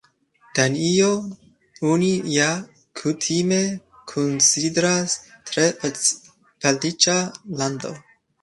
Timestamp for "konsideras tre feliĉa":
4.13-7.21